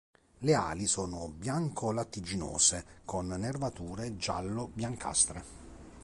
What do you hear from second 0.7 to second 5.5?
sono bianco-lattiginose, con nervature giallo-biancastre.